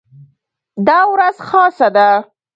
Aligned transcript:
دا 0.87 0.99
ورځ 1.13 1.37
خاصه 1.47 1.87
ده. 1.95 2.09